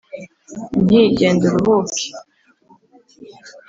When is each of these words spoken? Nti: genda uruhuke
Nti: 0.83 0.99
genda 1.17 1.43
uruhuke 1.47 2.03